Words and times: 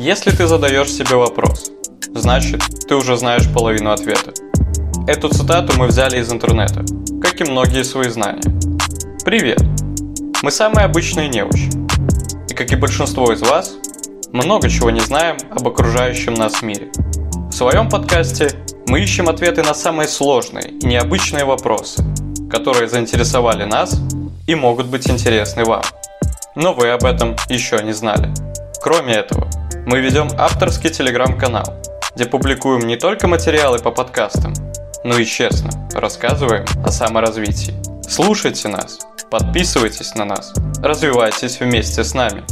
Если 0.00 0.30
ты 0.30 0.46
задаешь 0.46 0.92
себе 0.92 1.16
вопрос, 1.16 1.72
значит, 2.14 2.62
ты 2.86 2.94
уже 2.94 3.16
знаешь 3.16 3.52
половину 3.52 3.90
ответа. 3.90 4.32
Эту 5.08 5.28
цитату 5.28 5.76
мы 5.76 5.88
взяли 5.88 6.20
из 6.20 6.32
интернета, 6.32 6.84
как 7.20 7.40
и 7.40 7.50
многие 7.50 7.82
свои 7.82 8.08
знания. 8.08 8.44
Привет! 9.24 9.60
Мы 10.40 10.52
самые 10.52 10.84
обычные 10.84 11.28
неучи. 11.28 11.68
И 12.48 12.54
как 12.54 12.70
и 12.70 12.76
большинство 12.76 13.32
из 13.32 13.40
вас, 13.40 13.74
много 14.30 14.70
чего 14.70 14.92
не 14.92 15.00
знаем 15.00 15.36
об 15.50 15.66
окружающем 15.66 16.34
нас 16.34 16.62
мире. 16.62 16.92
В 17.50 17.52
своем 17.52 17.88
подкасте 17.88 18.52
мы 18.86 19.00
ищем 19.00 19.28
ответы 19.28 19.64
на 19.64 19.74
самые 19.74 20.06
сложные 20.06 20.68
и 20.68 20.86
необычные 20.86 21.44
вопросы, 21.44 22.04
которые 22.48 22.88
заинтересовали 22.88 23.64
нас 23.64 24.00
и 24.46 24.54
могут 24.54 24.86
быть 24.86 25.10
интересны 25.10 25.64
вам. 25.64 25.82
Но 26.54 26.72
вы 26.72 26.90
об 26.90 27.04
этом 27.04 27.34
еще 27.48 27.82
не 27.82 27.92
знали. 27.92 28.32
Кроме 28.80 29.14
этого, 29.14 29.48
мы 29.86 29.98
ведем 30.00 30.28
авторский 30.38 30.90
телеграм-канал, 30.90 31.82
где 32.14 32.26
публикуем 32.26 32.86
не 32.86 32.96
только 32.96 33.26
материалы 33.26 33.80
по 33.80 33.90
подкастам, 33.90 34.54
но 35.02 35.18
и 35.18 35.24
честно 35.24 35.70
рассказываем 35.94 36.64
о 36.84 36.90
саморазвитии. 36.92 37.74
Слушайте 38.08 38.68
нас, 38.68 39.00
подписывайтесь 39.30 40.14
на 40.14 40.24
нас, 40.24 40.52
развивайтесь 40.80 41.58
вместе 41.58 42.04
с 42.04 42.14
нами. 42.14 42.44